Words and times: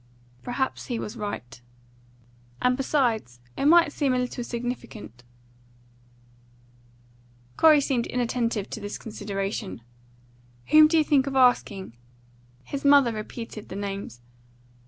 "Perhaps 0.41 0.87
he 0.87 0.97
was 0.97 1.15
right." 1.15 1.61
"And 2.59 2.75
besides, 2.75 3.39
it 3.55 3.65
might 3.65 3.91
seem 3.91 4.15
a 4.15 4.17
little 4.17 4.43
significant." 4.43 5.23
Corey 7.55 7.81
seemed 7.81 8.07
inattentive 8.07 8.67
to 8.71 8.79
this 8.79 8.97
consideration. 8.97 9.83
"Whom 10.69 10.87
did 10.87 10.97
you 10.97 11.03
think 11.03 11.27
of 11.27 11.35
asking?" 11.35 11.95
His 12.63 12.83
mother 12.83 13.13
repeated 13.13 13.69
the 13.69 13.75
names. 13.75 14.21